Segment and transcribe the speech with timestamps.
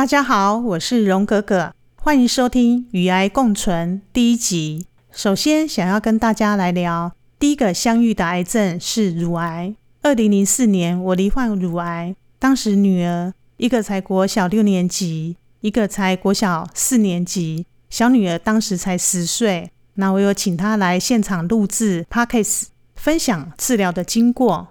[0.00, 4.86] 大家好，我是荣格格，欢迎收听《与癌共存》第一集。
[5.12, 9.74] 首先，想要跟大家来聊，第一个相遇的癌症是乳癌。
[10.00, 19.70] 二零零四年，我罹患乳癌，当时女儿一个才国小六年级，一个才国小四年级，小女儿当时才十岁。
[19.96, 24.68] 那我有请她来现场录制 podcast，分享治疗的经过。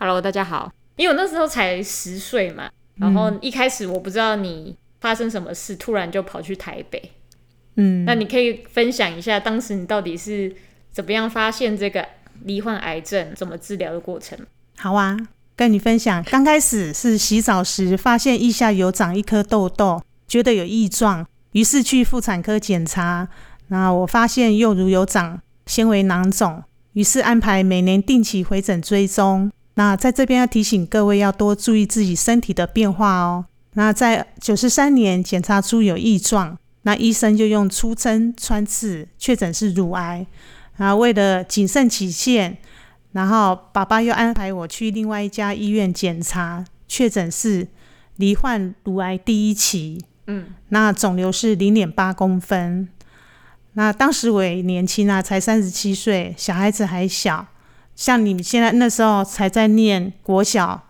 [0.00, 2.68] Hello，大家好，因为我那时候才十岁嘛。
[3.02, 7.10] 然后一开始我不知道你发生什么事，突然就跑去台北。
[7.74, 10.54] 嗯，那你可以分享一下当时你到底是
[10.92, 12.06] 怎么样发现这个
[12.44, 14.38] 罹患癌症、怎么治疗的过程？
[14.76, 15.16] 好啊，
[15.56, 16.22] 跟你分享。
[16.24, 23.28] 刚开始是洗澡时发现腋下有长一颗痘痘，觉得有异状，于是去妇产科检查。
[23.68, 26.62] 那我发现右乳有长纤维囊肿，
[26.92, 29.50] 于是安排每年定期回诊追踪。
[29.74, 33.46] 那在这边要提醒各位，要多注意自己身体的变化哦。
[33.74, 40.26] 那在九十三年检查出有异状，那医生就用粗针穿刺，确诊是乳癌。
[40.76, 42.58] 啊为了谨慎起见，
[43.12, 47.68] 然后爸爸又安排我去另外一家医院检查，确诊是
[48.16, 50.02] 罹患乳癌第一期。
[50.26, 52.88] 嗯，那肿瘤是零点八公分。
[53.74, 57.46] 那当时我也年轻啊，才三十七岁，小孩子还小。
[57.94, 60.82] 像你们现在那时候才在念国小，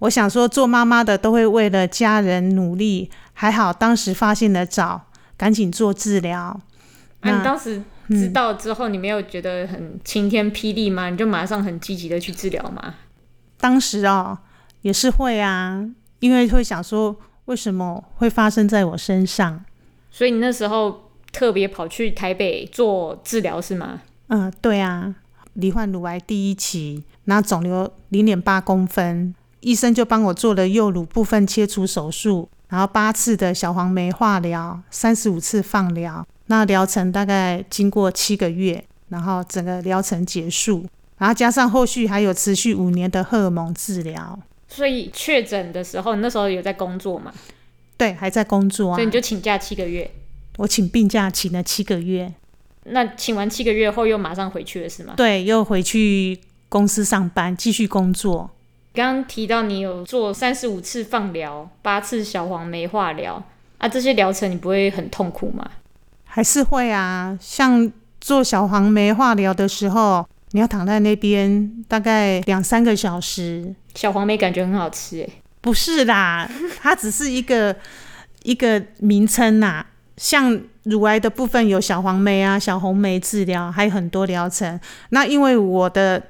[0.00, 5.06] 我想说做妈妈的都会为了家人努力，还好当时发现的早，
[5.36, 6.60] 赶紧做治疗。
[7.22, 11.10] 那你当时知道之后，你没有觉得很晴天霹雳吗？
[11.10, 12.94] 你就马上很积极的去治疗吗？
[13.58, 14.38] 当时哦，
[14.82, 15.84] 也是会啊，
[16.20, 19.64] 因为会想说为什么会发生在我身上，
[20.10, 24.02] 所以你那时候特别跑去台北做治疗是吗？
[24.28, 25.14] 嗯，对啊。
[25.56, 40.86] 罹患乳癌第一期，那肿瘤零点八公分，医生就帮我做了右乳部分切除手术，然后八次的小黄酶化疗，三十五次放疗，那疗程大概经过七个月，然后整个疗程结束，
[41.18, 44.38] 然后加上后续还有持续五年的荷尔蒙治疗。
[44.68, 47.32] 所以确诊的时候，你那时候有在工作吗？
[47.96, 48.96] 对，还在工作啊。
[48.96, 50.10] 所以你就请假七个月？
[50.58, 52.34] 我请病假请了七个月。
[52.88, 55.14] 那请完七个月后又马上回去了是吗？
[55.16, 56.38] 对，又回去
[56.68, 58.50] 公司上班，继续工作。
[58.94, 63.42] 刚刚提到你有做三十五次放疗，八次小黄梅化疗
[63.78, 65.70] 啊，这些疗程你不会很痛苦吗？
[66.24, 73.74] 还是会啊，像做小黄梅化疗的时候，你要躺在那边大概两三个小时。
[73.94, 75.30] 小黄梅感觉很好吃诶，
[75.60, 76.48] 不是啦，
[76.80, 77.76] 它只是一个
[78.44, 79.84] 一个名称呐，
[80.16, 80.60] 像。
[80.86, 84.78] 乳癌的部分有小黄梅啊、小红梅治疗，还有很多疗程。
[85.08, 86.22] 那因为我的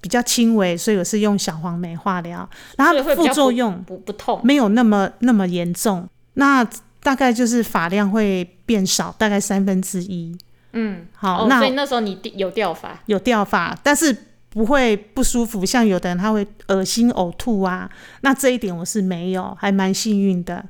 [0.00, 2.48] 比较轻微，所以我是用小黄梅化疗，
[2.78, 6.08] 然后副作用不不痛，没有那么那么严重。
[6.32, 6.66] 那
[7.02, 10.34] 大概就是发量会变少，大概三分之一。
[10.72, 15.66] 嗯，好，那所以那时候你有掉发，有掉发，但是不会不舒服。
[15.66, 17.90] 像有的人他会恶心呕吐啊，
[18.22, 20.64] 那这一点我是没有，还蛮幸运的。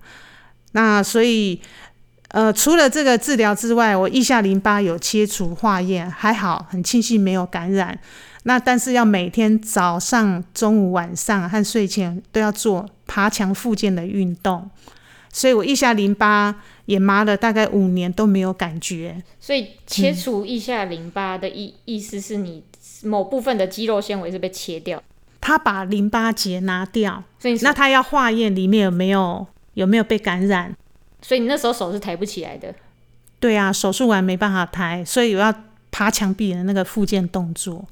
[0.72, 1.60] 那所以。
[2.28, 7.98] 呃，除了这个治疗之外，我腋下淋巴有切除化验，还好，很庆幸没有感染。
[8.44, 14.70] 那但是要每天早上、中午、晚上和睡前都要做爬墙复健的运动，
[15.32, 19.22] 所以我腋下淋巴也麻了大概五年都没有感觉。
[19.40, 22.62] 所以切除腋下淋巴的意意思是你
[23.02, 25.02] 某部分的肌肉纤维是被切掉，
[25.40, 30.74] 他把淋巴结拿掉，所以那他要化验里面有没有有没有被感染。
[31.20, 32.74] 所以你那时候手是抬不起来的，
[33.40, 35.52] 对啊，手术完没办法抬，所以我要
[35.90, 37.84] 爬墙壁的那个复健动作，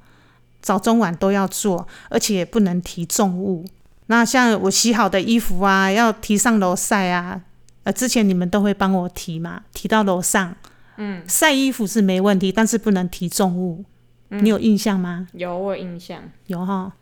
[0.61, 3.65] 早中晚都要做，而且不能提重物。
[4.07, 7.43] 那像我洗好的衣服啊，要提上楼晒啊，
[7.83, 10.55] 呃，之前你们都会帮我提嘛，提到楼上，
[10.97, 13.85] 嗯，晒衣服是没问题，但是不能提重物。
[14.29, 15.27] 你有印象吗？
[15.33, 16.93] 有，我有印象，有哈。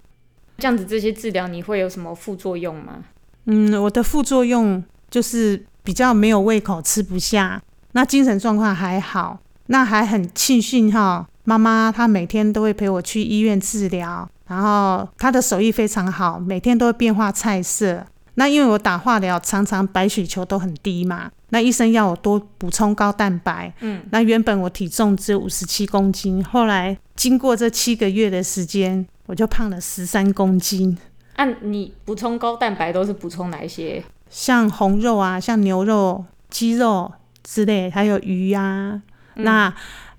[0.56, 3.04] 这样子这些治疗你会有什么副作用吗？
[3.44, 5.66] 嗯，我的副作用就是。
[5.84, 7.62] 比较没有胃口，吃不下。
[7.92, 11.24] 那精神状况还好，那还很庆幸哈。
[11.44, 18.04] 妈妈她每天都会陪我去医院治疗，然后她的手艺非常好，每天都会变化菜色。
[18.36, 23.72] 那因为我打化疗，常常白血球都很低嘛，那医生要我多补充高蛋白。
[23.80, 30.98] 嗯，那原本我体重只有五十七公斤，后来经过这七个月的时间，我就胖了十三公斤。
[31.36, 34.02] 按你补充高蛋白都是补充哪一些？
[34.30, 37.12] 像红肉啊，像牛肉、鸡肉
[37.42, 39.00] 之类，还有鱼呀，
[39.34, 39.72] 那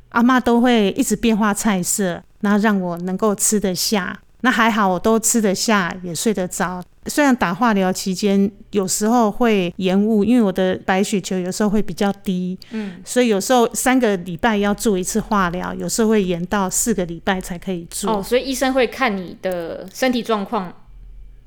[0.09, 4.19] 阿妈都会一直变化菜色，那让我能够吃得下。
[4.41, 6.81] 那还好，我都吃得下，也睡得着。
[7.07, 18.11] 虽然打化疗期间有时候会延误，因为我的白血球有时候会比较低，嗯，所以有时候三个礼拜要做一次化疗，有时候会延到四个礼拜才可以做。
[18.11, 20.71] 哦，所以医生会看你的身体状况，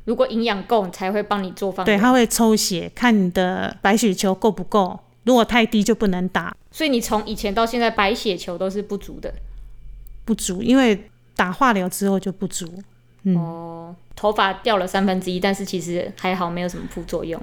[0.09, 1.85] 如果营养够，才会帮你做放。
[1.85, 9.31] 对，他会抽血看你的白血球够不够，如果太低就不能打，所以你从以前到现在白血球都是不足的。
[10.25, 12.67] 不足，因为打化疗之后就不足。
[13.25, 17.39] 嗯，哦，头发掉了三分之一，但是其实还好，没有什么副作用。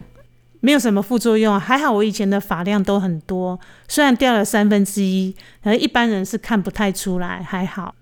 [0.62, 5.32] 没有什么副作用，还好我以前的发量都很多，虽然掉了三分之一，
[5.64, 7.94] 可能一般人是看不太出来，还好。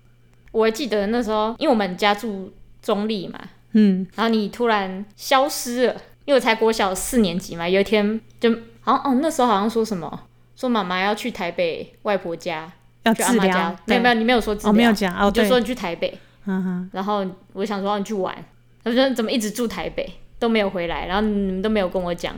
[0.52, 2.50] 我还记得那时候，因为我们家住
[2.80, 3.38] 中立嘛，
[3.74, 5.92] 嗯，然后你突然消失了，
[6.24, 8.50] 因为我才国小四年级嘛，有一天就
[8.80, 10.20] 好像哦，那时候好像说什么，
[10.56, 12.72] 说妈妈要去台北外婆家，
[13.02, 18.34] 要去阿妈家，，没有没有，你没有说治疗，哦，没有讲，哦，你就说你去台北，嗯哼，然后我想说让你去玩，
[18.82, 22.34] 他说怎么一直住台北都没有回来，然后你们都没有跟我讲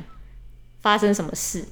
[0.81, 1.65] 发生什么事，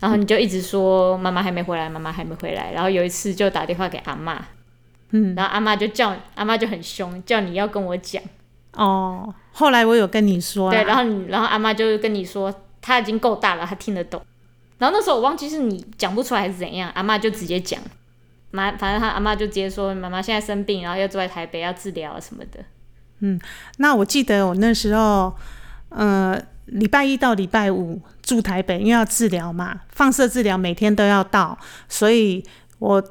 [0.00, 4.44] 然后你就一直说妈妈还没回来，妈妈还没回来，然后有一次就打电话给阿妈，
[5.10, 8.20] 嗯，然后阿妈就叫阿妈就很凶，叫你要跟我讲，
[8.74, 14.20] 哦，后来我有跟你说，对，然后你然后阿妈就跟你说他已经够大了，他听得懂，
[14.78, 17.80] 然后那时候我忘记是你讲不出来还是怎样，阿妈就直接讲。
[18.50, 22.60] 妈，反正他阿妈就直接说，妈妈现在生病，然后要住在台北，要治疗啊什么的。
[23.20, 23.40] 嗯
[23.78, 25.34] 那我记得我那时候，
[25.88, 31.56] 呃，礼拜一到礼拜五住台北，因为要治疗嘛，放射治疗每天都要到，
[31.88, 32.44] 所以
[32.78, 33.02] 我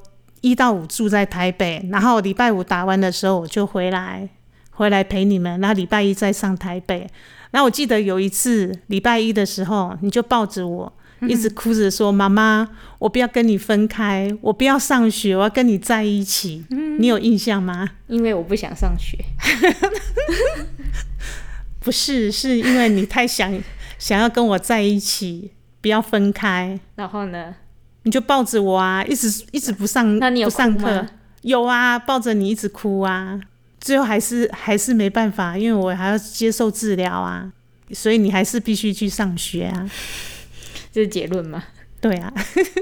[0.41, 4.29] 一到五住在台北，然后礼拜五打完的时候我就回来，
[4.81, 7.07] 回来陪你们，然后礼拜一再上台北。
[7.51, 10.91] 然后我记得有一次礼拜一的时候，你就抱着我。
[11.27, 12.67] 一直哭着说：“妈妈，
[12.97, 16.65] 我不要跟你分开，我不要上学，我要跟你在一起。
[16.97, 17.87] 你有印象吗？
[18.07, 19.15] 因为我不想上学，
[21.79, 23.55] 不是，是因为你太想
[23.99, 27.53] 想要跟我在一起，不要分开，然后呢？
[28.01, 31.05] 你就抱着我啊，一直一直不上，那你有不上课？
[31.43, 33.39] 有啊，抱着你一直哭啊，
[33.81, 37.51] 最后还是还是没办法，因为我还要接受治疗啊，
[37.91, 39.89] 所以你还是必须去上学啊。
[40.93, 41.63] 这是结论吗？
[41.99, 42.31] 对啊，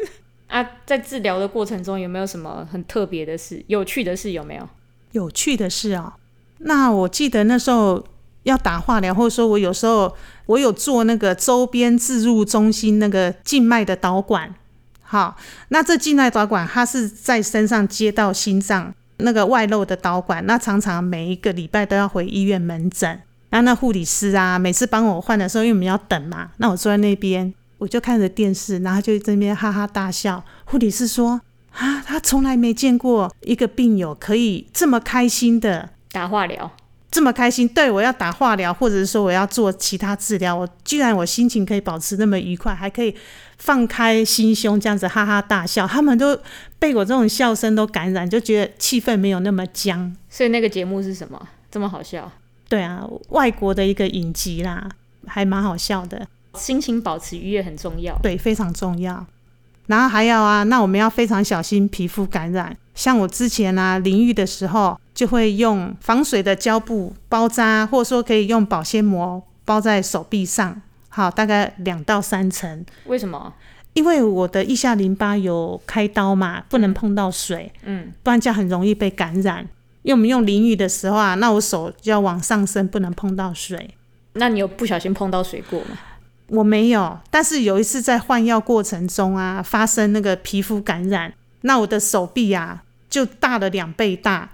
[0.47, 4.31] 啊，在治疗的过程中有没有什么很特别的事、有趣的事？
[4.31, 4.69] 有没有？
[5.13, 6.13] 有趣的事哦，
[6.59, 8.05] 那我记得那时候
[8.43, 10.15] 要打化疗，或者说我有时候
[10.45, 14.53] 我有做那个周边置入中心那个静脉的导管。
[15.01, 15.35] 好，
[15.69, 23.21] 那这静脉导管它是在身上接到心脏那个外露的导管，那常常每一个礼拜都要回医院门诊。
[23.51, 30.43] 那那护理师啊，每次帮我换的时候，因为我们要等嘛，那我坐在那边，我就看着电视，然后就在那边哈哈大笑。
[30.65, 31.41] 护理师说
[31.73, 36.71] ：“啊，他从来没见过一个病友可以这么开心的，打化疗，
[37.11, 37.67] 这么开心。
[37.67, 43.15] 对我要打化疗，或者是说我要做其他治疗，我居然我心情可以保持那么愉快，还可以
[43.57, 45.87] 放开心胸这样子哈哈大笑。
[45.87, 46.39] 他们都
[46.77, 50.15] 被我这种笑声都感染，就觉得气氛没有那么僵。
[50.29, 51.47] 所以那个节目是什么？
[51.71, 52.31] 这么好笑？
[52.67, 54.89] 对啊，外国的一个影集啦，
[55.25, 56.27] 还蛮好笑的。
[56.53, 58.17] 心情保持愉悦很重要。
[58.21, 59.25] 对，非常重要。
[59.87, 62.77] 然后还有啊，那我们要非常小心皮肤感染。
[62.99, 72.85] 像我之前啊淋浴的时候，就会用防水的胶布包扎，或者说可以用保鲜膜包在手臂上，好，大概两到三层。
[73.05, 73.53] 为什么？
[73.93, 79.65] 因为我的腋下淋巴有开刀嘛，不能碰到水，嗯，不然这样很容易被感染。
[80.01, 83.91] 因为我们用淋浴的时候啊，那我手就要往上伸，不能碰到水。
[84.33, 85.97] 那你有不小心碰到水过吗？
[86.47, 94.49] 我没有，但是有一次在换药过程中啊，发生那个皮肤感染，那我的手臂啊就大了两倍大，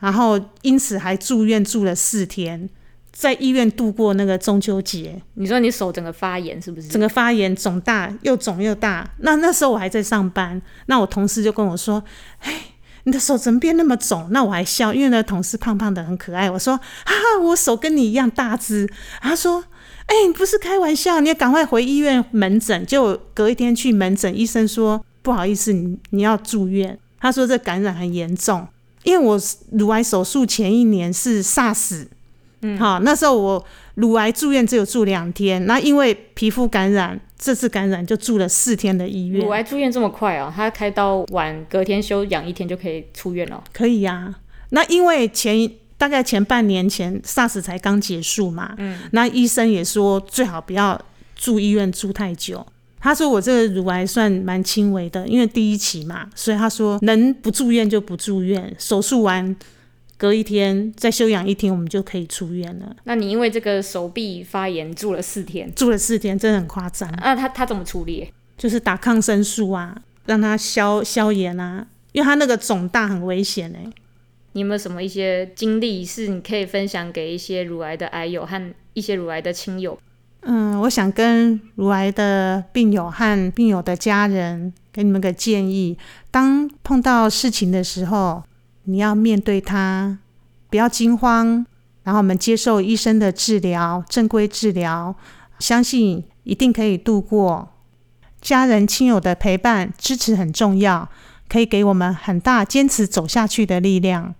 [0.00, 2.68] 然后因此还住院住了四天，
[3.12, 6.88] 在医院度过那个中秋节，你说你手整个发炎是不是？
[6.88, 9.08] 整个发炎肿大，又肿又大。
[9.18, 12.02] 那那时候我还在上班，那我同事就跟我说
[12.40, 12.52] ：“哎，
[13.04, 16.50] 你的手怎么变那么肿？”那我还笑，因为那同事胖胖的很可爱。
[16.50, 18.88] 我说：“哈哈，我手跟你一样大只。”
[19.22, 19.64] 他说。
[20.06, 22.84] 哎、你不是开玩笑，你要赶快回医院门诊。
[22.84, 26.98] 就隔一天去门诊，医生说不好意思，你你要住院。
[27.20, 28.66] 他说这感染很严重，
[29.04, 29.38] 因为我
[29.72, 32.06] 乳癌手术前一年是 SARS，
[32.62, 33.64] 嗯，好，那时候我
[33.96, 39.50] 乳癌住院只有住两天，那因为皮肤感染，这次感染就住了四天的医院乳。
[39.50, 40.52] 癌住院这么快哦？
[40.54, 43.62] 他开刀晚隔天休养一天就可以出院了。
[43.72, 44.34] 可以呀、
[44.70, 50.98] 那因为前大概前半年前 SARS 才刚结束嘛，嗯，那医生也说最好不要
[51.36, 52.66] 住医院住太久。
[53.00, 59.56] 他说我这个乳癌算蛮轻微的，因为第一期嘛，所以他说能不住院就不住院，手术完
[60.18, 62.94] 隔一天再休养一天，我们就可以出院了。
[63.04, 67.10] 那你因为这个手臂发炎住了四天，住了四天，真的很夸张。
[67.22, 68.30] 那他他怎么处理？
[68.58, 73.90] 就是打抗生素啊，让他消消炎啊，因为他那个肿大很危险哎。
[74.52, 79.98] 你有没有什么一些经历是你可以分享给一些乳癌的癌友和一些乳癌的亲友？
[80.42, 85.98] 嗯，我想跟乳癌的病友和病友的家人给你们个建议：
[86.30, 88.42] 当碰到事情的时候，
[88.84, 90.18] 你要面对它，
[90.70, 91.66] 不要惊慌，
[92.04, 95.14] 然后我们接受医生的治疗，正规治疗，
[95.58, 97.68] 相信一定可以度过。
[98.40, 101.10] 家人亲友的陪伴支持很重要，
[101.50, 104.34] 可以给我们很大坚持走下去的力量。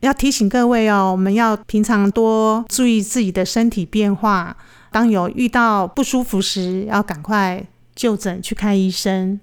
[0.00, 4.56] 要提醒各位哦，我们要平常多注意自己的身体变化。
[4.94, 9.40] 当有遇到不舒服时，要赶快就诊去看医生。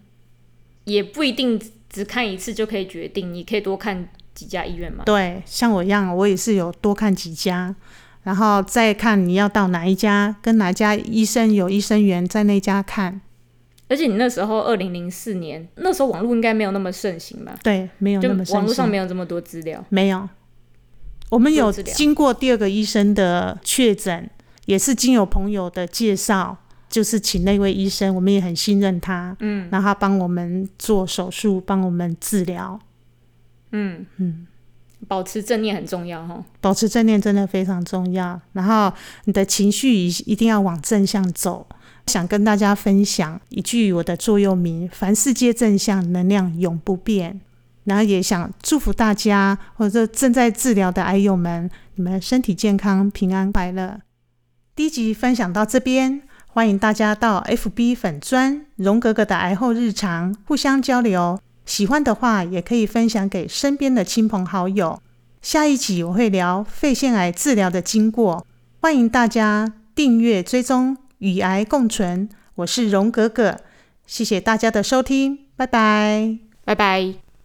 [0.86, 5.04] 也不一定只看一次就可以决定，你可以多看几家医院嘛。
[5.04, 7.76] 对，像我一样，我也是有多看几家，
[8.24, 13.20] 然后再看你要到哪一家，跟哪家医生有医生缘，在那家看。
[13.90, 17.54] 而且你那时候二零零四年，那时候网络应该没有那么盛行吧？
[17.62, 18.56] 对，没有那么盛行。
[18.56, 19.84] 网络上没有这么多资料。
[19.90, 20.30] 没有，
[21.28, 24.30] 我们有经过第二个医生的确诊。
[24.66, 26.58] 也是经有朋友的介绍，
[26.90, 32.80] 就是请那位医生，我们也很信任他，嗯，然后他帮我们做手术，帮我们治疗，
[33.72, 34.48] 嗯嗯，
[35.08, 38.40] 保持正念很重要哈，保持正念真的非常重要。
[38.54, 38.92] 然后
[39.26, 41.68] 你的情绪一一定要往正向走。
[42.08, 47.40] 想跟大家分享一句我的座右铭：凡事皆正向，能量永不变。
[47.84, 54.02] 然后也想祝福大家，或者正在治疗的癌友们，你们身体健康，平安快乐。
[54.82, 61.40] 第一集分享到这边，欢迎大家到 FB 粉专荣格格的癌后日常互相交流。
[61.68, 65.00] 喜欢的话，也可以分享给身边的亲朋好友。
[65.40, 68.48] 下一集我会聊肺腺癌治疗的经过，
[68.80, 72.28] 欢迎大家订阅追踪与癌共存。
[72.56, 73.58] 我是荣格格，
[74.08, 77.21] 谢谢大家的收听，拜拜，拜拜。